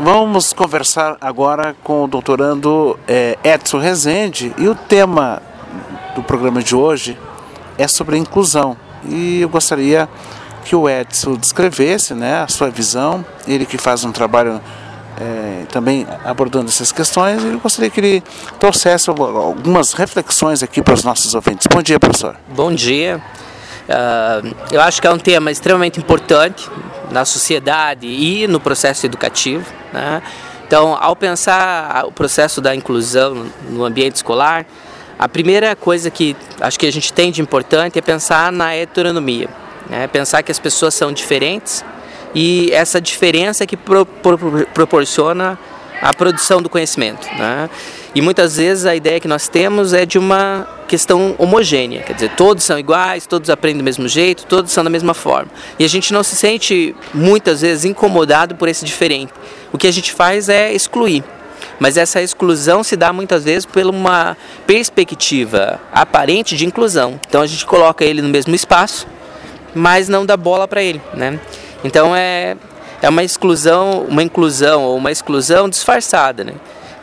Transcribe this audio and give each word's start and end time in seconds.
vamos 0.00 0.54
conversar 0.54 1.18
agora 1.20 1.76
com 1.84 2.04
o 2.04 2.08
doutorando 2.08 2.98
é, 3.06 3.38
Edson 3.44 3.78
Rezende 3.78 4.52
e 4.56 4.66
o 4.66 4.74
tema 4.74 5.42
do 6.14 6.22
programa 6.22 6.62
de 6.62 6.74
hoje 6.74 7.18
é 7.76 7.86
sobre 7.86 8.16
inclusão. 8.16 8.76
E 9.04 9.42
eu 9.42 9.48
gostaria 9.48 10.08
que 10.64 10.74
o 10.74 10.88
Edson 10.88 11.34
descrevesse 11.34 12.14
né, 12.14 12.42
a 12.42 12.48
sua 12.48 12.70
visão, 12.70 13.24
ele 13.46 13.66
que 13.66 13.76
faz 13.76 14.02
um 14.02 14.10
trabalho 14.10 14.60
é, 15.20 15.64
também 15.70 16.06
abordando 16.24 16.68
essas 16.68 16.90
questões, 16.90 17.44
eu 17.44 17.58
gostaria 17.60 17.90
que 17.90 18.00
ele 18.00 18.22
trouxesse 18.58 19.10
algumas 19.10 19.92
reflexões 19.92 20.62
aqui 20.62 20.80
para 20.80 20.94
os 20.94 21.04
nossos 21.04 21.34
ouvintes. 21.34 21.66
Bom 21.66 21.82
dia, 21.82 22.00
professor. 22.00 22.36
Bom 22.48 22.72
dia. 22.72 23.22
Uh, 23.90 24.54
eu 24.70 24.80
acho 24.80 25.00
que 25.00 25.06
é 25.06 25.10
um 25.10 25.18
tema 25.18 25.50
extremamente 25.50 25.98
importante 25.98 26.70
na 27.10 27.24
sociedade 27.24 28.06
e 28.06 28.46
no 28.46 28.60
processo 28.60 29.04
educativo. 29.04 29.66
Né? 29.92 30.22
Então, 30.64 30.96
ao 31.00 31.16
pensar 31.16 32.04
o 32.06 32.12
processo 32.12 32.60
da 32.60 32.72
inclusão 32.74 33.46
no 33.68 33.84
ambiente 33.84 34.14
escolar, 34.16 34.64
a 35.18 35.28
primeira 35.28 35.74
coisa 35.74 36.08
que 36.08 36.36
acho 36.60 36.78
que 36.78 36.86
a 36.86 36.92
gente 36.92 37.12
tem 37.12 37.32
de 37.32 37.42
importante 37.42 37.98
é 37.98 38.02
pensar 38.02 38.52
na 38.52 38.74
heteronomia, 38.74 39.48
né? 39.88 40.06
pensar 40.06 40.42
que 40.42 40.52
as 40.52 40.58
pessoas 40.58 40.94
são 40.94 41.12
diferentes 41.12 41.84
e 42.32 42.70
essa 42.72 43.00
diferença 43.00 43.66
que 43.66 43.76
pro, 43.76 44.06
pro, 44.06 44.38
proporciona 44.72 45.58
a 46.00 46.14
produção 46.14 46.62
do 46.62 46.68
conhecimento. 46.68 47.26
Né? 47.36 47.68
E 48.14 48.20
muitas 48.20 48.56
vezes 48.56 48.86
a 48.86 48.94
ideia 48.94 49.20
que 49.20 49.28
nós 49.28 49.48
temos 49.48 49.92
é 49.92 50.04
de 50.04 50.18
uma 50.18 50.66
questão 50.88 51.36
homogênea, 51.38 52.02
quer 52.02 52.14
dizer, 52.14 52.30
todos 52.30 52.64
são 52.64 52.76
iguais, 52.76 53.24
todos 53.24 53.48
aprendem 53.48 53.78
do 53.78 53.84
mesmo 53.84 54.08
jeito, 54.08 54.44
todos 54.46 54.72
são 54.72 54.82
da 54.82 54.90
mesma 54.90 55.14
forma. 55.14 55.48
E 55.78 55.84
a 55.84 55.88
gente 55.88 56.12
não 56.12 56.24
se 56.24 56.34
sente 56.34 56.94
muitas 57.14 57.60
vezes 57.60 57.84
incomodado 57.84 58.56
por 58.56 58.68
esse 58.68 58.84
diferente. 58.84 59.32
O 59.72 59.78
que 59.78 59.86
a 59.86 59.92
gente 59.92 60.12
faz 60.12 60.48
é 60.48 60.72
excluir. 60.72 61.22
Mas 61.78 61.96
essa 61.96 62.20
exclusão 62.20 62.82
se 62.82 62.96
dá 62.96 63.12
muitas 63.12 63.44
vezes 63.44 63.64
por 63.64 63.84
uma 63.86 64.36
perspectiva 64.66 65.80
aparente 65.92 66.56
de 66.56 66.66
inclusão. 66.66 67.20
Então 67.28 67.40
a 67.40 67.46
gente 67.46 67.64
coloca 67.64 68.04
ele 68.04 68.20
no 68.20 68.28
mesmo 68.28 68.54
espaço, 68.54 69.06
mas 69.72 70.08
não 70.08 70.26
dá 70.26 70.36
bola 70.36 70.66
para 70.66 70.82
ele, 70.82 71.00
né? 71.14 71.38
Então 71.84 72.14
é 72.14 72.56
é 73.02 73.08
uma 73.08 73.22
exclusão, 73.22 74.04
uma 74.08 74.22
inclusão 74.22 74.82
ou 74.82 74.96
uma 74.96 75.10
exclusão 75.10 75.68
disfarçada, 75.68 76.44
né? 76.44 76.54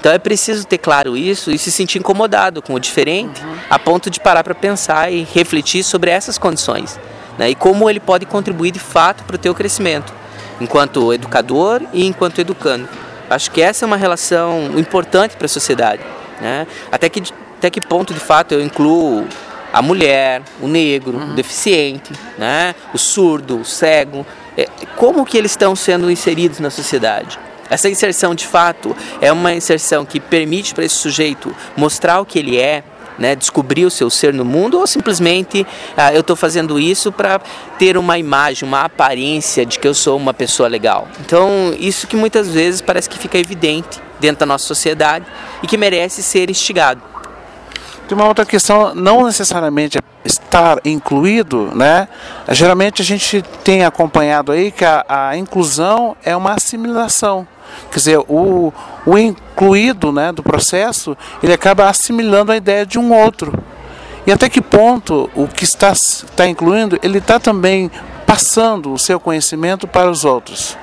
Então 0.07 0.15
é 0.15 0.19
preciso 0.19 0.65
ter 0.65 0.77
claro 0.77 1.17
isso 1.17 1.51
e 1.51 1.57
se 1.57 1.69
sentir 1.69 1.99
incomodado 1.99 2.61
com 2.61 2.73
o 2.73 2.79
diferente, 2.79 3.43
uhum. 3.43 3.55
a 3.69 3.77
ponto 3.77 4.09
de 4.09 4.21
parar 4.21 4.41
para 4.41 4.55
pensar 4.55 5.11
e 5.11 5.27
refletir 5.33 5.83
sobre 5.83 6.09
essas 6.09 6.37
condições, 6.37 6.97
né? 7.37 7.49
E 7.49 7.55
como 7.55 7.89
ele 7.89 7.99
pode 7.99 8.25
contribuir 8.25 8.71
de 8.71 8.79
fato 8.79 9.25
para 9.25 9.35
o 9.35 9.37
teu 9.37 9.53
crescimento, 9.53 10.13
enquanto 10.61 11.11
educador 11.11 11.81
e 11.91 12.05
enquanto 12.05 12.39
educando. 12.39 12.87
Acho 13.29 13.51
que 13.51 13.61
essa 13.61 13.83
é 13.83 13.85
uma 13.85 13.97
relação 13.97 14.79
importante 14.79 15.35
para 15.35 15.45
a 15.45 15.49
sociedade, 15.49 16.01
né? 16.39 16.65
Até 16.89 17.09
que 17.09 17.21
até 17.57 17.69
que 17.69 17.81
ponto 17.81 18.13
de 18.13 18.21
fato 18.21 18.53
eu 18.53 18.61
incluo 18.61 19.27
a 19.73 19.81
mulher, 19.81 20.41
o 20.61 20.69
negro, 20.69 21.17
uhum. 21.17 21.31
o 21.31 21.35
deficiente, 21.35 22.13
né? 22.37 22.73
o 22.93 22.97
surdo, 22.97 23.59
o 23.59 23.65
cego, 23.65 24.25
é, 24.55 24.69
como 24.95 25.25
que 25.25 25.37
eles 25.37 25.51
estão 25.51 25.75
sendo 25.75 26.09
inseridos 26.09 26.59
na 26.59 26.69
sociedade. 26.69 27.37
Essa 27.69 27.89
inserção, 27.89 28.33
de 28.33 28.45
fato, 28.45 28.95
é 29.21 29.31
uma 29.31 29.53
inserção 29.53 30.05
que 30.05 30.19
permite 30.19 30.73
para 30.73 30.85
esse 30.85 30.95
sujeito 30.95 31.55
mostrar 31.75 32.19
o 32.19 32.25
que 32.25 32.39
ele 32.39 32.57
é, 32.57 32.83
né, 33.17 33.35
descobrir 33.35 33.85
o 33.85 33.89
seu 33.89 34.09
ser 34.09 34.33
no 34.33 34.45
mundo, 34.45 34.79
ou 34.79 34.87
simplesmente 34.87 35.65
ah, 35.95 36.13
eu 36.13 36.21
estou 36.21 36.35
fazendo 36.35 36.79
isso 36.79 37.11
para 37.11 37.39
ter 37.77 37.97
uma 37.97 38.17
imagem, 38.17 38.67
uma 38.67 38.81
aparência 38.81 39.65
de 39.65 39.79
que 39.79 39.87
eu 39.87 39.93
sou 39.93 40.17
uma 40.17 40.33
pessoa 40.33 40.69
legal. 40.69 41.07
Então, 41.19 41.75
isso 41.79 42.07
que 42.07 42.15
muitas 42.15 42.49
vezes 42.49 42.81
parece 42.81 43.09
que 43.09 43.17
fica 43.17 43.37
evidente 43.37 43.99
dentro 44.19 44.41
da 44.41 44.45
nossa 44.45 44.65
sociedade 44.65 45.25
e 45.61 45.67
que 45.67 45.77
merece 45.77 46.21
ser 46.23 46.49
instigado. 46.49 47.01
Tem 48.07 48.17
uma 48.17 48.27
outra 48.27 48.45
questão, 48.45 48.95
não 48.95 49.25
necessariamente 49.25 49.99
estar 50.23 50.79
incluído, 50.85 51.71
né? 51.75 52.07
Geralmente 52.49 53.01
a 53.01 53.05
gente 53.05 53.41
tem 53.63 53.83
acompanhado 53.83 54.51
aí 54.51 54.71
que 54.71 54.85
a, 54.85 55.03
a 55.07 55.37
inclusão 55.37 56.15
é 56.23 56.35
uma 56.35 56.53
assimilação. 56.53 57.45
Quer 57.91 57.97
dizer, 57.97 58.19
o, 58.27 58.73
o 59.05 59.17
incluído 59.17 60.11
né, 60.11 60.31
do 60.31 60.43
processo, 60.43 61.17
ele 61.41 61.53
acaba 61.53 61.89
assimilando 61.89 62.51
a 62.51 62.57
ideia 62.57 62.85
de 62.85 62.99
um 62.99 63.13
outro. 63.13 63.53
E 64.25 64.31
até 64.31 64.49
que 64.49 64.61
ponto 64.61 65.29
o 65.33 65.47
que 65.47 65.63
está, 65.63 65.91
está 65.91 66.47
incluindo, 66.47 66.99
ele 67.01 67.19
está 67.19 67.39
também 67.39 67.89
passando 68.25 68.91
o 68.91 68.99
seu 68.99 69.19
conhecimento 69.19 69.87
para 69.87 70.09
os 70.09 70.25
outros. 70.25 70.77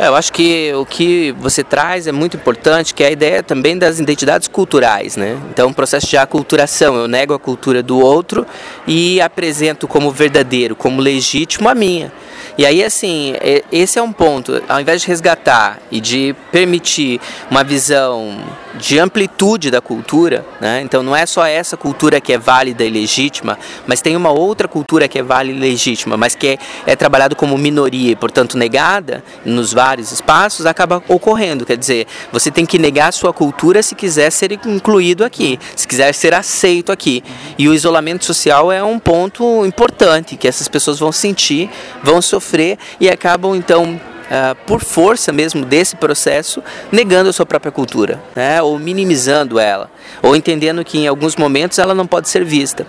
É, 0.00 0.06
eu 0.06 0.14
acho 0.14 0.32
que 0.32 0.72
o 0.72 0.86
que 0.86 1.32
você 1.32 1.62
traz 1.62 2.06
é 2.06 2.12
muito 2.12 2.34
importante, 2.34 2.94
que 2.94 3.04
é 3.04 3.08
a 3.08 3.10
ideia 3.10 3.42
também 3.42 3.76
das 3.76 3.98
identidades 3.98 4.48
culturais, 4.48 5.14
né? 5.14 5.38
Então, 5.50 5.68
um 5.68 5.74
processo 5.74 6.06
de 6.06 6.16
aculturação, 6.16 6.96
eu 6.96 7.06
nego 7.06 7.34
a 7.34 7.38
cultura 7.38 7.82
do 7.82 7.98
outro 7.98 8.46
e 8.86 9.20
apresento 9.20 9.86
como 9.86 10.10
verdadeiro, 10.10 10.74
como 10.74 11.02
legítimo 11.02 11.68
a 11.68 11.74
minha. 11.74 12.10
E 12.56 12.66
aí, 12.66 12.82
assim, 12.82 13.34
esse 13.70 13.98
é 13.98 14.02
um 14.02 14.12
ponto. 14.12 14.62
Ao 14.68 14.80
invés 14.80 15.02
de 15.02 15.08
resgatar 15.08 15.78
e 15.90 16.00
de 16.00 16.34
permitir 16.50 17.20
uma 17.50 17.64
visão 17.64 18.38
de 18.78 18.98
amplitude 18.98 19.70
da 19.70 19.80
cultura, 19.80 20.44
né? 20.60 20.80
então 20.82 21.02
não 21.02 21.14
é 21.14 21.26
só 21.26 21.44
essa 21.44 21.76
cultura 21.76 22.20
que 22.20 22.32
é 22.32 22.38
válida 22.38 22.84
e 22.84 22.90
legítima, 22.90 23.58
mas 23.86 24.00
tem 24.00 24.16
uma 24.16 24.30
outra 24.30 24.68
cultura 24.68 25.08
que 25.08 25.18
é 25.18 25.22
válida 25.22 25.58
e 25.58 25.70
legítima, 25.70 26.16
mas 26.16 26.34
que 26.34 26.46
é, 26.46 26.58
é 26.86 26.96
trabalhado 26.96 27.34
como 27.34 27.58
minoria 27.58 28.12
e, 28.12 28.16
portanto, 28.16 28.56
negada 28.56 29.24
nos 29.44 29.72
vários 29.72 30.12
espaços, 30.12 30.66
acaba 30.66 31.02
ocorrendo. 31.08 31.66
Quer 31.66 31.76
dizer, 31.76 32.06
você 32.32 32.50
tem 32.50 32.64
que 32.64 32.78
negar 32.78 33.08
a 33.08 33.12
sua 33.12 33.32
cultura 33.32 33.82
se 33.82 33.94
quiser 33.94 34.30
ser 34.30 34.52
incluído 34.52 35.24
aqui, 35.24 35.58
se 35.74 35.86
quiser 35.86 36.12
ser 36.14 36.34
aceito 36.34 36.92
aqui. 36.92 37.24
E 37.58 37.68
o 37.68 37.74
isolamento 37.74 38.24
social 38.24 38.70
é 38.70 38.82
um 38.82 38.98
ponto 38.98 39.64
importante 39.66 40.36
que 40.36 40.46
essas 40.46 40.68
pessoas 40.68 40.98
vão 40.98 41.12
sentir, 41.12 41.70
vão 42.02 42.22
sofrer 42.22 42.49
e 42.98 43.08
acabam 43.08 43.54
então 43.54 43.94
uh, 43.94 44.54
por 44.66 44.80
força 44.80 45.32
mesmo 45.32 45.64
desse 45.64 45.96
processo, 45.96 46.62
negando 46.90 47.28
a 47.28 47.32
sua 47.32 47.44
própria 47.44 47.72
cultura, 47.72 48.22
né? 48.34 48.62
ou 48.62 48.78
minimizando 48.78 49.58
ela, 49.58 49.90
ou 50.22 50.34
entendendo 50.36 50.84
que 50.84 50.98
em 50.98 51.08
alguns 51.08 51.36
momentos 51.36 51.78
ela 51.78 51.94
não 51.94 52.06
pode 52.06 52.28
ser 52.28 52.44
vista. 52.44 52.86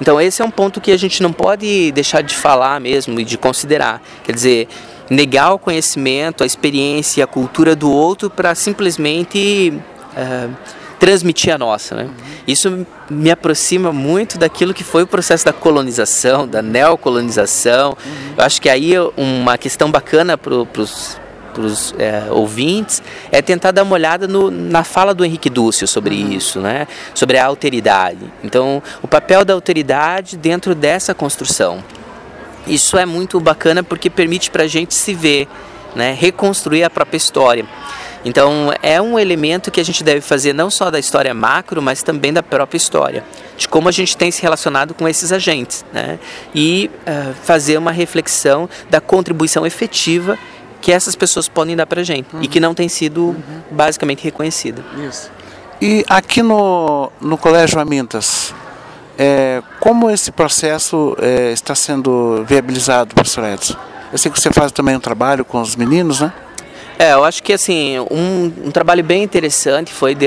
Então 0.00 0.20
esse 0.20 0.42
é 0.42 0.44
um 0.44 0.50
ponto 0.50 0.80
que 0.80 0.92
a 0.92 0.96
gente 0.96 1.22
não 1.22 1.32
pode 1.32 1.92
deixar 1.92 2.22
de 2.22 2.34
falar 2.34 2.80
mesmo 2.80 3.20
e 3.20 3.24
de 3.24 3.36
considerar. 3.36 4.02
Quer 4.24 4.32
dizer, 4.32 4.68
negar 5.10 5.52
o 5.52 5.58
conhecimento, 5.58 6.42
a 6.42 6.46
experiência, 6.46 7.24
a 7.24 7.26
cultura 7.26 7.76
do 7.76 7.90
outro 7.90 8.30
para 8.30 8.54
simplesmente 8.54 9.72
uh, 10.16 10.79
transmitir 11.00 11.52
a 11.52 11.58
nossa. 11.58 11.96
Né? 11.96 12.08
Isso 12.46 12.86
me 13.10 13.30
aproxima 13.30 13.92
muito 13.92 14.38
daquilo 14.38 14.72
que 14.72 14.84
foi 14.84 15.02
o 15.02 15.06
processo 15.06 15.44
da 15.44 15.52
colonização, 15.52 16.46
da 16.46 16.62
neocolonização. 16.62 17.96
Eu 18.36 18.44
acho 18.44 18.60
que 18.62 18.68
aí 18.68 18.92
uma 19.16 19.58
questão 19.58 19.90
bacana 19.90 20.38
para 20.38 20.54
os 20.54 21.18
para 21.50 21.62
os 21.62 21.92
é, 21.98 22.30
ouvintes 22.30 23.02
é 23.32 23.42
tentar 23.42 23.72
dar 23.72 23.82
uma 23.82 23.94
olhada 23.94 24.28
no, 24.28 24.52
na 24.52 24.84
fala 24.84 25.12
do 25.12 25.24
Henrique 25.24 25.50
Dúcio 25.50 25.86
sobre 25.88 26.14
uhum. 26.14 26.30
isso, 26.30 26.60
né? 26.60 26.86
sobre 27.12 27.38
a 27.38 27.46
alteridade. 27.46 28.32
Então, 28.44 28.80
o 29.02 29.08
papel 29.08 29.44
da 29.44 29.52
alteridade 29.52 30.36
dentro 30.36 30.76
dessa 30.76 31.12
construção. 31.12 31.82
Isso 32.68 32.96
é 32.96 33.04
muito 33.04 33.40
bacana 33.40 33.82
porque 33.82 34.08
permite 34.08 34.48
para 34.48 34.62
a 34.62 34.68
gente 34.68 34.94
se 34.94 35.12
ver, 35.12 35.48
né? 35.96 36.16
reconstruir 36.18 36.84
a 36.84 36.90
própria 36.90 37.16
história. 37.16 37.66
Então, 38.24 38.72
é 38.82 39.00
um 39.00 39.18
elemento 39.18 39.70
que 39.70 39.80
a 39.80 39.84
gente 39.84 40.04
deve 40.04 40.20
fazer 40.20 40.52
não 40.52 40.70
só 40.70 40.90
da 40.90 40.98
história 40.98 41.32
macro, 41.32 41.80
mas 41.80 42.02
também 42.02 42.32
da 42.32 42.42
própria 42.42 42.76
história, 42.76 43.24
de 43.56 43.66
como 43.66 43.88
a 43.88 43.92
gente 43.92 44.16
tem 44.16 44.30
se 44.30 44.42
relacionado 44.42 44.92
com 44.92 45.08
esses 45.08 45.32
agentes, 45.32 45.84
né? 45.92 46.18
E 46.54 46.90
uh, 47.06 47.34
fazer 47.42 47.78
uma 47.78 47.92
reflexão 47.92 48.68
da 48.90 49.00
contribuição 49.00 49.66
efetiva 49.66 50.38
que 50.80 50.92
essas 50.92 51.14
pessoas 51.14 51.48
podem 51.48 51.76
dar 51.76 51.86
para 51.86 52.00
a 52.00 52.04
gente 52.04 52.34
uhum. 52.34 52.42
e 52.42 52.48
que 52.48 52.60
não 52.60 52.74
tem 52.74 52.88
sido 52.88 53.28
uhum. 53.28 53.62
basicamente 53.70 54.24
reconhecida. 54.24 54.82
Isso. 55.08 55.30
E 55.80 56.04
aqui 56.08 56.42
no, 56.42 57.10
no 57.20 57.38
Colégio 57.38 57.80
Amintas, 57.80 58.54
é, 59.18 59.62
como 59.78 60.10
esse 60.10 60.30
processo 60.30 61.16
é, 61.20 61.52
está 61.52 61.74
sendo 61.74 62.44
viabilizado, 62.46 63.14
professor 63.14 63.44
Edson? 63.44 63.76
Eu 64.12 64.18
sei 64.18 64.30
que 64.30 64.40
você 64.40 64.50
faz 64.50 64.72
também 64.72 64.96
um 64.96 65.00
trabalho 65.00 65.44
com 65.44 65.60
os 65.60 65.76
meninos, 65.76 66.20
né? 66.20 66.32
É, 67.00 67.14
eu 67.14 67.24
acho 67.24 67.42
que 67.42 67.54
assim, 67.54 67.98
um, 68.10 68.52
um 68.66 68.70
trabalho 68.70 69.02
bem 69.02 69.22
interessante 69.22 69.90
foi 69.90 70.14
de, 70.14 70.26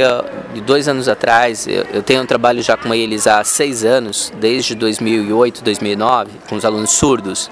de 0.55 0.61
dois 0.61 0.87
anos 0.87 1.07
atrás. 1.07 1.67
Eu, 1.67 1.85
eu, 1.93 2.01
tenho 2.01 2.23
um 2.23 2.25
trabalho 2.25 2.63
já 2.63 2.75
com 2.75 2.91
eles 2.95 3.27
há 3.27 3.43
seis 3.43 3.85
anos, 3.85 4.33
desde 4.39 4.73
2008, 4.73 5.63
2009, 5.63 6.31
com 6.49 6.55
os 6.55 6.65
alunos 6.65 6.89
surdos. 6.89 7.47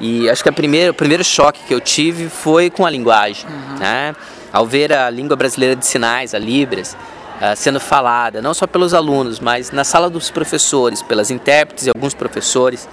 E 0.00 0.28
acho 0.28 0.42
que 0.42 0.48
a 0.48 0.52
primeira, 0.52 0.90
o 0.90 0.94
primeiro 0.94 1.22
choque 1.22 1.60
que 1.68 1.72
eu 1.72 1.80
tive 1.80 2.28
foi 2.28 2.68
com 2.68 2.84
a 2.84 2.90
linguagem, 2.90 3.46
uhum. 3.48 3.78
né? 3.78 4.16
Ao 4.52 4.66
ver 4.66 4.92
a 4.92 5.08
língua 5.08 5.36
brasileira 5.36 5.76
de 5.76 5.86
sinais, 5.86 6.34
a 6.34 6.38
Libras, 6.40 6.96
uh, 7.40 7.54
sendo 7.54 7.78
falada, 7.78 8.42
não 8.42 8.52
só 8.52 8.66
pelos 8.66 8.92
alunos, 8.92 9.38
mas 9.38 9.70
na 9.70 9.84
sala 9.84 10.10
dos 10.10 10.32
professores, 10.32 11.00
pelas 11.00 11.30
intérpretes 11.30 11.86
e 11.86 11.90
alguns 11.90 12.12
professores. 12.12 12.88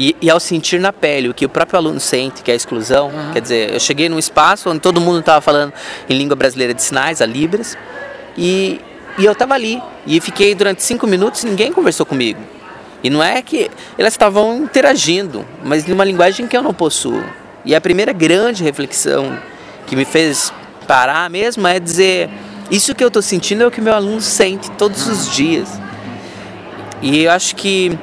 E, 0.00 0.16
e, 0.18 0.30
ao 0.30 0.40
sentir 0.40 0.80
na 0.80 0.94
pele 0.94 1.28
o 1.28 1.34
que 1.34 1.44
o 1.44 1.48
próprio 1.48 1.78
aluno 1.78 2.00
sente, 2.00 2.42
que 2.42 2.50
é 2.50 2.54
a 2.54 2.56
exclusão, 2.56 3.08
uhum. 3.08 3.32
quer 3.34 3.42
dizer, 3.42 3.74
eu 3.74 3.78
cheguei 3.78 4.08
num 4.08 4.18
espaço 4.18 4.70
onde 4.70 4.80
todo 4.80 4.98
mundo 4.98 5.20
estava 5.20 5.42
falando 5.42 5.74
em 6.08 6.16
língua 6.16 6.34
brasileira 6.34 6.72
de 6.72 6.82
sinais, 6.82 7.20
a 7.20 7.26
Libras, 7.26 7.76
e, 8.34 8.80
e 9.18 9.26
eu 9.26 9.32
estava 9.32 9.52
ali. 9.52 9.78
E 10.06 10.18
fiquei 10.18 10.54
durante 10.54 10.82
cinco 10.82 11.06
minutos 11.06 11.44
e 11.44 11.46
ninguém 11.46 11.70
conversou 11.70 12.06
comigo. 12.06 12.40
E 13.04 13.10
não 13.10 13.22
é 13.22 13.42
que 13.42 13.70
elas 13.98 14.14
estavam 14.14 14.62
interagindo, 14.62 15.44
mas 15.62 15.84
numa 15.84 16.02
linguagem 16.02 16.46
que 16.46 16.56
eu 16.56 16.62
não 16.62 16.72
possuo. 16.72 17.22
E 17.62 17.74
a 17.74 17.80
primeira 17.80 18.14
grande 18.14 18.64
reflexão 18.64 19.38
que 19.86 19.94
me 19.94 20.06
fez 20.06 20.50
parar 20.86 21.28
mesmo 21.28 21.66
é 21.66 21.78
dizer: 21.78 22.30
isso 22.70 22.94
que 22.94 23.04
eu 23.04 23.08
estou 23.08 23.20
sentindo 23.20 23.64
é 23.64 23.66
o 23.66 23.70
que 23.70 23.82
meu 23.82 23.92
aluno 23.92 24.22
sente 24.22 24.70
todos 24.70 25.06
os 25.06 25.30
dias. 25.30 25.68
E 27.02 27.24
eu 27.24 27.32
acho 27.32 27.54
que 27.54 27.98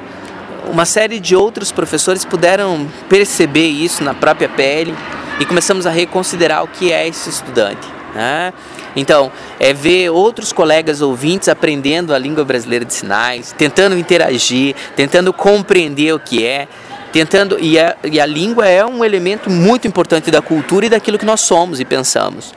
uma 0.68 0.84
série 0.84 1.18
de 1.18 1.34
outros 1.34 1.72
professores 1.72 2.24
puderam 2.24 2.86
perceber 3.08 3.66
isso 3.66 4.04
na 4.04 4.14
própria 4.14 4.48
pele 4.48 4.94
e 5.40 5.44
começamos 5.44 5.86
a 5.86 5.90
reconsiderar 5.90 6.62
o 6.62 6.68
que 6.68 6.92
é 6.92 7.06
esse 7.06 7.28
estudante. 7.30 7.86
Né? 8.14 8.52
Então, 8.96 9.30
é 9.60 9.72
ver 9.72 10.10
outros 10.10 10.52
colegas 10.52 11.00
ouvintes 11.00 11.48
aprendendo 11.48 12.12
a 12.12 12.18
língua 12.18 12.44
brasileira 12.44 12.84
de 12.84 12.92
sinais, 12.92 13.54
tentando 13.56 13.96
interagir, 13.96 14.74
tentando 14.96 15.32
compreender 15.32 16.12
o 16.12 16.18
que 16.18 16.44
é, 16.44 16.66
tentando 17.12 17.58
e 17.60 17.78
a, 17.78 17.96
e 18.04 18.20
a 18.20 18.26
língua 18.26 18.66
é 18.66 18.84
um 18.84 19.04
elemento 19.04 19.50
muito 19.50 19.86
importante 19.86 20.30
da 20.30 20.42
cultura 20.42 20.86
e 20.86 20.88
daquilo 20.88 21.18
que 21.18 21.24
nós 21.24 21.40
somos 21.40 21.80
e 21.80 21.84
pensamos. 21.84 22.54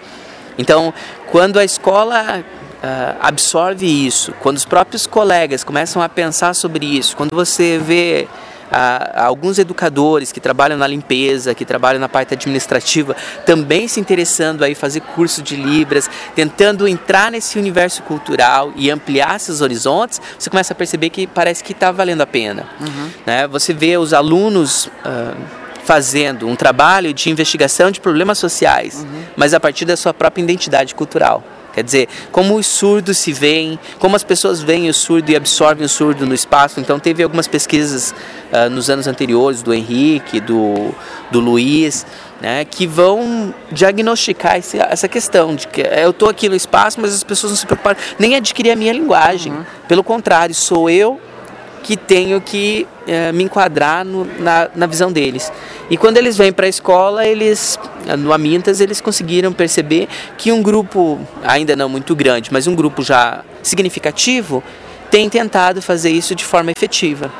Então, 0.57 0.93
quando 1.27 1.57
a 1.59 1.65
escola 1.65 2.43
uh, 2.81 3.17
absorve 3.21 3.85
isso, 3.85 4.33
quando 4.39 4.57
os 4.57 4.65
próprios 4.65 5.05
colegas 5.05 5.63
começam 5.63 6.01
a 6.01 6.09
pensar 6.09 6.53
sobre 6.53 6.85
isso, 6.85 7.15
quando 7.15 7.35
você 7.35 7.77
vê 7.77 8.27
uh, 8.71 9.21
alguns 9.23 9.59
educadores 9.59 10.31
que 10.31 10.39
trabalham 10.39 10.77
na 10.77 10.87
limpeza, 10.87 11.53
que 11.53 11.65
trabalham 11.65 11.99
na 11.99 12.09
parte 12.09 12.33
administrativa, 12.33 13.15
também 13.45 13.87
se 13.87 13.99
interessando 13.99 14.63
aí 14.63 14.73
fazer 14.73 15.01
curso 15.01 15.41
de 15.41 15.55
Libras, 15.55 16.09
tentando 16.35 16.87
entrar 16.87 17.31
nesse 17.31 17.59
universo 17.59 18.01
cultural 18.03 18.71
e 18.75 18.89
ampliar 18.89 19.39
seus 19.39 19.61
horizontes, 19.61 20.21
você 20.37 20.49
começa 20.49 20.73
a 20.73 20.75
perceber 20.75 21.09
que 21.09 21.27
parece 21.27 21.63
que 21.63 21.73
está 21.73 21.91
valendo 21.91 22.21
a 22.21 22.27
pena. 22.27 22.65
Uhum. 22.79 23.09
Né? 23.25 23.47
Você 23.47 23.73
vê 23.73 23.97
os 23.97 24.13
alunos. 24.13 24.87
Uh, 25.05 25.61
fazendo 25.83 26.47
um 26.47 26.55
trabalho 26.55 27.11
de 27.11 27.31
investigação 27.31 27.89
de 27.89 27.99
problemas 27.99 28.37
sociais, 28.37 29.03
uhum. 29.03 29.23
mas 29.35 29.51
a 29.51 29.59
partir 29.59 29.83
da 29.83 29.97
sua 29.97 30.13
própria 30.13 30.43
identidade 30.43 30.93
cultural. 30.93 31.43
Quer 31.73 31.83
dizer, 31.83 32.09
como 32.31 32.56
os 32.56 32.68
surdos 32.68 33.18
se 33.18 33.31
veem, 33.31 33.79
como 34.00 34.15
as 34.15 34.23
pessoas 34.23 34.62
veem 34.62 34.89
o 34.89 34.94
surdo 34.94 35.31
e 35.31 35.35
absorvem 35.35 35.85
o 35.85 35.89
surdo 35.89 36.25
no 36.25 36.33
espaço. 36.33 36.79
Então, 36.79 37.00
teve 37.00 37.23
algumas 37.23 37.47
pesquisas 37.47 38.13
uh, 38.51 38.69
nos 38.69 38.89
anos 38.89 39.07
anteriores 39.07 39.62
do 39.62 39.73
Henrique, 39.73 40.39
do, 40.39 40.94
do 41.31 41.39
Luiz, 41.39 42.06
né, 42.41 42.65
que 42.65 42.88
vão 42.88 43.53
diagnosticar 43.71 44.57
esse, 44.57 44.79
essa 44.79 45.07
questão 45.07 45.56
de 45.56 45.68
que 45.68 45.81
eu 45.81 46.09
estou 46.09 46.27
aqui 46.27 46.50
no 46.50 46.56
espaço, 46.56 47.00
mas 47.00 47.13
as 47.13 47.23
pessoas 47.23 47.51
não 47.51 47.57
se 47.57 47.65
preocupam 47.65 47.95
nem 48.17 48.35
adquirir 48.35 48.71
a 48.71 48.75
minha 48.75 48.91
linguagem. 48.91 49.53
Uhum. 49.53 49.65
Pelo 49.88 50.03
contrário, 50.03 50.53
sou 50.56 50.89
eu 50.89 51.21
tenho 52.11 52.41
que 52.41 52.85
é, 53.07 53.31
me 53.31 53.45
enquadrar 53.45 54.03
no, 54.03 54.25
na, 54.37 54.69
na 54.75 54.85
visão 54.85 55.09
deles. 55.13 55.49
E 55.89 55.95
quando 55.95 56.17
eles 56.17 56.35
vêm 56.35 56.51
para 56.51 56.65
a 56.65 56.69
escola, 56.69 57.25
eles, 57.25 57.79
no 58.19 58.33
Amintas, 58.33 58.81
eles 58.81 58.99
conseguiram 58.99 59.53
perceber 59.53 60.09
que 60.37 60.51
um 60.51 60.61
grupo, 60.61 61.17
ainda 61.41 61.73
não 61.73 61.87
muito 61.87 62.13
grande, 62.13 62.51
mas 62.51 62.67
um 62.67 62.75
grupo 62.75 63.01
já 63.01 63.45
significativo, 63.63 64.61
tem 65.09 65.29
tentado 65.29 65.81
fazer 65.81 66.09
isso 66.09 66.35
de 66.35 66.43
forma 66.43 66.69
efetiva. 66.69 67.31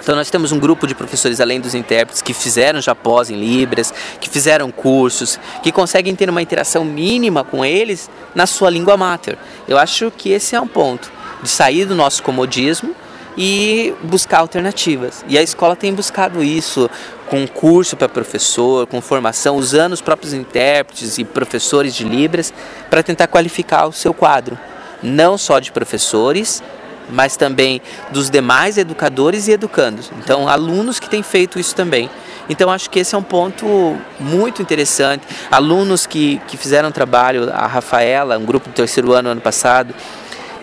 Então 0.00 0.14
nós 0.14 0.30
temos 0.30 0.52
um 0.52 0.60
grupo 0.60 0.86
de 0.86 0.94
professores 0.94 1.40
além 1.40 1.60
dos 1.60 1.74
intérpretes 1.74 2.22
que 2.22 2.32
fizeram 2.32 2.80
já 2.80 2.94
pós 2.94 3.30
em 3.30 3.34
Libras, 3.34 3.92
que 4.20 4.30
fizeram 4.30 4.70
cursos, 4.70 5.40
que 5.60 5.72
conseguem 5.72 6.14
ter 6.14 6.30
uma 6.30 6.40
interação 6.40 6.84
mínima 6.84 7.42
com 7.42 7.64
eles 7.64 8.08
na 8.32 8.46
sua 8.46 8.70
língua 8.70 8.96
mater. 8.96 9.36
Eu 9.66 9.76
acho 9.76 10.12
que 10.16 10.30
esse 10.30 10.54
é 10.54 10.60
um 10.60 10.68
ponto 10.68 11.10
de 11.42 11.48
sair 11.48 11.84
do 11.84 11.96
nosso 11.96 12.22
comodismo 12.22 12.94
e 13.40 13.94
buscar 14.02 14.40
alternativas. 14.40 15.24
E 15.28 15.38
a 15.38 15.42
escola 15.42 15.76
tem 15.76 15.94
buscado 15.94 16.42
isso 16.42 16.90
com 17.30 17.46
curso 17.46 17.96
para 17.96 18.08
professor, 18.08 18.84
com 18.88 19.00
formação, 19.00 19.56
usando 19.56 19.92
os 19.92 20.00
próprios 20.00 20.34
intérpretes 20.34 21.18
e 21.18 21.24
professores 21.24 21.94
de 21.94 22.02
Libras 22.02 22.52
para 22.90 23.00
tentar 23.00 23.28
qualificar 23.28 23.86
o 23.86 23.92
seu 23.92 24.12
quadro, 24.12 24.58
não 25.00 25.38
só 25.38 25.60
de 25.60 25.70
professores, 25.70 26.60
mas 27.08 27.36
também 27.36 27.80
dos 28.10 28.28
demais 28.28 28.76
educadores 28.76 29.46
e 29.46 29.52
educandos. 29.52 30.10
Então, 30.18 30.48
alunos 30.48 30.98
que 30.98 31.08
têm 31.08 31.22
feito 31.22 31.60
isso 31.60 31.74
também. 31.76 32.10
Então, 32.48 32.70
acho 32.70 32.90
que 32.90 32.98
esse 32.98 33.14
é 33.14 33.18
um 33.18 33.22
ponto 33.22 33.96
muito 34.18 34.60
interessante. 34.60 35.24
Alunos 35.50 36.06
que, 36.06 36.40
que 36.48 36.56
fizeram 36.56 36.90
trabalho, 36.90 37.50
a 37.52 37.66
Rafaela, 37.66 38.36
um 38.36 38.44
grupo 38.44 38.68
do 38.68 38.74
terceiro 38.74 39.12
ano 39.12 39.28
ano 39.28 39.40
passado, 39.40 39.94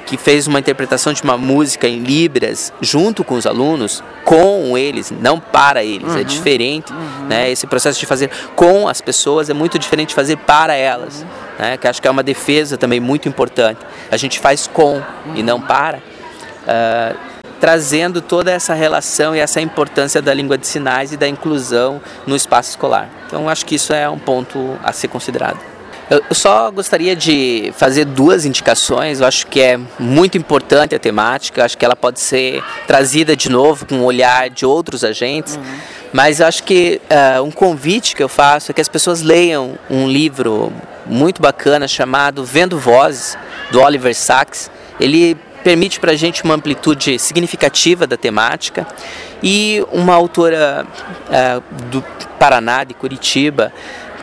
que 0.06 0.18
fez 0.18 0.48
uma 0.48 0.60
interpretação 0.60 1.12
de 1.12 1.24
uma 1.24 1.38
música 1.38 1.88
em 1.88 2.00
Libras 2.00 2.72
junto 2.80 3.24
com 3.24 3.36
os 3.36 3.46
alunos, 3.46 4.04
com 4.24 4.78
eles, 4.78 5.12
não 5.12 5.40
para 5.40 5.84
eles. 5.84 6.10
É 6.10 6.12
uhum. 6.12 6.20
É 6.20 6.24
diferente. 6.24 6.92
Uhum. 6.92 7.28
Né? 7.28 7.52
Esse 7.52 7.66
processo 7.66 8.00
de 8.00 8.06
fazer 8.06 8.30
com 8.56 8.88
as 8.88 9.02
pessoas 9.02 9.50
é 9.50 9.54
muito 9.54 9.80
diferente 9.80 10.10
de 10.10 10.16
fazer 10.16 10.38
para 10.38 10.76
elas. 10.76 11.22
Uhum. 11.22 11.28
Né? 11.60 11.78
Que 11.78 11.88
acho 11.88 12.02
que 12.02 12.08
é 12.08 12.12
uma 12.12 12.24
defesa 12.24 12.78
também 12.78 13.00
muito 13.00 13.28
importante. 13.28 13.80
A 14.12 14.18
gente 14.18 14.40
faz 14.40 14.68
com 14.68 15.02
e 15.36 15.42
não 15.42 15.60
para. 15.60 15.98
Uh, 15.98 17.36
trazendo 17.60 18.22
toda 18.22 18.52
essa 18.52 18.74
relação 18.74 19.36
e 19.36 19.40
essa 19.40 19.62
importância 19.62 20.22
da 20.22 20.34
língua 20.34 20.58
de 20.58 20.68
sinais 20.68 21.14
e 21.14 21.18
da 21.18 21.28
inclusão 21.28 22.02
no 22.28 22.36
espaço 22.36 22.70
escolar. 22.70 23.10
Então, 23.26 23.50
acho 23.50 23.66
que 23.66 23.76
isso 23.76 23.94
é 23.94 24.10
um 24.10 24.20
ponto 24.20 24.78
a 24.84 24.92
ser 24.92 25.08
considerado. 25.08 25.75
Eu 26.10 26.22
só 26.36 26.70
gostaria 26.70 27.16
de 27.16 27.74
fazer 27.76 28.06
duas 28.06 28.46
indicações. 28.46 29.22
Eu 29.22 29.28
acho 29.28 29.48
que 29.48 29.60
é 29.60 29.80
muito 29.98 30.38
importante 30.38 30.94
a 30.94 31.00
temática. 31.00 31.66
Acho 31.66 31.78
que 31.78 31.84
ela 31.84 31.96
pode 31.96 32.20
ser 32.20 32.64
trazida 32.86 33.36
de 33.36 33.50
novo 33.50 33.86
com 33.88 33.96
o 33.96 34.04
olhar 34.04 34.50
de 34.50 34.66
outros 34.66 35.04
agentes. 35.04 35.56
Uhum. 35.56 35.64
Mas 36.14 36.42
acho 36.42 36.64
que 36.64 37.02
uh, 37.10 37.42
um 37.42 37.52
convite 37.52 38.16
que 38.16 38.22
eu 38.22 38.30
faço 38.30 38.72
é 38.72 38.74
que 38.74 38.82
as 38.82 38.88
pessoas 38.88 39.22
leiam 39.22 39.78
um 39.90 40.08
livro 40.08 40.72
muito 41.06 41.42
bacana 41.42 41.88
chamado 41.88 42.46
Vendo 42.46 42.78
Vozes, 42.78 43.36
do 43.72 43.82
Oliver 43.82 44.14
Sacks. 44.16 44.70
Ele 45.00 45.36
permite 45.64 46.00
para 46.00 46.12
a 46.12 46.16
gente 46.16 46.44
uma 46.44 46.54
amplitude 46.54 47.18
significativa 47.18 48.06
da 48.06 48.16
temática 48.16 48.86
e 49.42 49.84
uma 49.92 50.14
autora 50.14 50.86
uh, 51.28 51.86
do 51.86 52.04
Paraná, 52.38 52.84
de 52.84 52.94
Curitiba, 52.94 53.74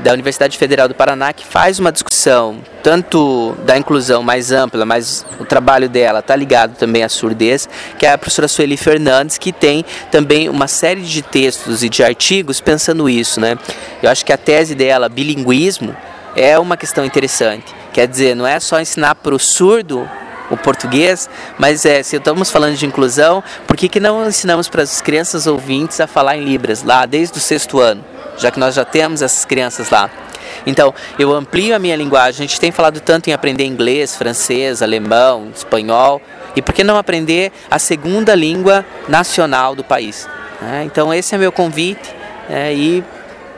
da 0.02 0.12
Universidade 0.12 0.58
Federal 0.58 0.88
do 0.88 0.94
Paraná 0.94 1.32
que 1.32 1.46
faz 1.46 1.78
uma 1.78 1.92
discussão 1.92 2.58
tanto 2.82 3.56
da 3.64 3.76
inclusão 3.76 4.22
mais 4.22 4.50
ampla, 4.50 4.84
mas 4.84 5.24
o 5.38 5.44
trabalho 5.44 5.88
dela 5.88 6.18
está 6.18 6.34
ligado 6.34 6.76
também 6.76 7.04
à 7.04 7.08
surdez, 7.08 7.68
que 7.98 8.04
é 8.04 8.12
a 8.12 8.18
professora 8.18 8.48
Sueli 8.48 8.76
Fernandes, 8.76 9.38
que 9.38 9.52
tem 9.52 9.84
também 10.10 10.48
uma 10.48 10.66
série 10.66 11.02
de 11.02 11.22
textos 11.22 11.84
e 11.84 11.88
de 11.88 12.02
artigos 12.02 12.60
pensando 12.60 13.08
isso, 13.08 13.40
né? 13.40 13.56
Eu 14.02 14.10
acho 14.10 14.24
que 14.24 14.32
a 14.32 14.36
tese 14.36 14.74
dela, 14.74 15.08
bilinguismo, 15.08 15.96
é 16.34 16.58
uma 16.58 16.76
questão 16.76 17.04
interessante. 17.04 17.72
Quer 17.92 18.08
dizer, 18.08 18.34
não 18.34 18.46
é 18.46 18.58
só 18.58 18.80
ensinar 18.80 19.14
para 19.14 19.34
o 19.34 19.38
surdo 19.38 20.08
o 20.50 20.56
português, 20.56 21.30
mas 21.58 21.86
é, 21.86 22.02
se 22.02 22.16
estamos 22.16 22.50
falando 22.50 22.76
de 22.76 22.84
inclusão, 22.84 23.42
por 23.66 23.76
que, 23.76 23.88
que 23.88 24.00
não 24.00 24.28
ensinamos 24.28 24.68
para 24.68 24.82
as 24.82 25.00
crianças 25.00 25.46
ouvintes 25.46 26.00
a 26.00 26.06
falar 26.06 26.36
em 26.36 26.44
Libras 26.44 26.82
lá 26.82 27.06
desde 27.06 27.38
o 27.38 27.40
sexto 27.40 27.80
ano? 27.80 28.04
Já 28.36 28.50
que 28.50 28.58
nós 28.58 28.74
já 28.74 28.84
temos 28.84 29.22
essas 29.22 29.44
crianças 29.44 29.90
lá. 29.90 30.10
Então, 30.66 30.94
eu 31.18 31.32
amplio 31.32 31.74
a 31.74 31.78
minha 31.78 31.96
linguagem. 31.96 32.44
A 32.44 32.48
gente 32.48 32.60
tem 32.60 32.70
falado 32.70 33.00
tanto 33.00 33.28
em 33.28 33.32
aprender 33.32 33.64
inglês, 33.64 34.16
francês, 34.16 34.82
alemão, 34.82 35.50
espanhol. 35.54 36.20
E 36.54 36.62
por 36.62 36.74
que 36.74 36.84
não 36.84 36.96
aprender 36.96 37.50
a 37.70 37.78
segunda 37.78 38.34
língua 38.34 38.84
nacional 39.08 39.74
do 39.74 39.82
país? 39.82 40.28
É, 40.62 40.84
então, 40.84 41.12
esse 41.12 41.34
é 41.34 41.38
meu 41.38 41.50
convite. 41.50 42.14
É, 42.48 42.72
e 42.72 43.02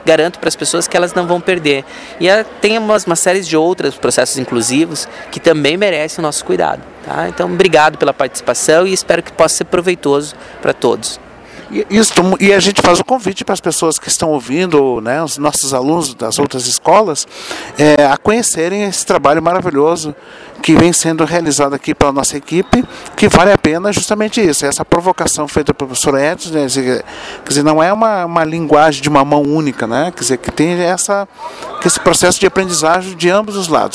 garanto 0.05 0.39
para 0.39 0.47
as 0.47 0.55
pessoas 0.55 0.87
que 0.87 0.95
elas 0.95 1.13
não 1.13 1.25
vão 1.25 1.41
perder. 1.41 1.83
E 2.19 2.29
é, 2.29 2.43
tem 2.61 2.77
umas, 2.77 3.05
uma 3.05 3.15
série 3.15 3.41
de 3.41 3.57
outros 3.57 3.95
processos 3.95 4.37
inclusivos 4.37 5.07
que 5.31 5.39
também 5.39 5.75
merecem 5.75 6.19
o 6.19 6.21
nosso 6.21 6.45
cuidado. 6.45 6.81
Tá? 7.03 7.27
Então, 7.27 7.51
obrigado 7.51 7.97
pela 7.97 8.13
participação 8.13 8.85
e 8.85 8.93
espero 8.93 9.23
que 9.23 9.31
possa 9.31 9.57
ser 9.57 9.65
proveitoso 9.65 10.35
para 10.61 10.73
todos. 10.73 11.19
E, 11.75 11.85
isso, 11.89 12.13
e 12.39 12.53
a 12.53 12.59
gente 12.61 12.81
faz 12.81 13.01
o 13.01 13.03
convite 13.03 13.43
para 13.43 13.51
as 13.51 13.59
pessoas 13.59 13.99
que 13.99 14.07
estão 14.07 14.29
ouvindo, 14.29 15.01
né, 15.01 15.21
os 15.21 15.37
nossos 15.37 15.73
alunos 15.73 16.13
das 16.13 16.39
outras 16.39 16.67
escolas, 16.67 17.27
é, 17.77 18.05
a 18.05 18.15
conhecerem 18.15 18.83
esse 18.83 19.05
trabalho 19.05 19.43
maravilhoso 19.43 20.15
que 20.61 20.73
vem 20.73 20.93
sendo 20.93 21.25
realizado 21.25 21.73
aqui 21.73 21.93
pela 21.93 22.13
nossa 22.13 22.37
equipe, 22.37 22.81
que 23.17 23.27
vale 23.27 23.51
a 23.51 23.57
pena 23.57 23.91
justamente 23.91 24.39
isso, 24.39 24.65
essa 24.65 24.85
provocação 24.85 25.49
feita 25.49 25.73
pelo 25.73 25.89
professor 25.89 26.17
Edson, 26.17 26.51
né, 26.51 26.61
quer 26.61 27.49
dizer, 27.49 27.63
não 27.63 27.83
é 27.83 27.91
uma, 27.91 28.23
uma 28.23 28.45
linguagem 28.45 29.01
de 29.01 29.09
uma 29.09 29.25
mão 29.25 29.41
única, 29.41 29.85
né, 29.85 30.13
quer 30.15 30.21
dizer, 30.21 30.37
que 30.37 30.51
tem 30.51 30.79
essa, 30.79 31.27
esse 31.85 31.99
processo 31.99 32.39
de 32.39 32.47
aprendizagem 32.47 33.17
de 33.17 33.29
ambos 33.29 33.57
os 33.57 33.67
lados. 33.67 33.93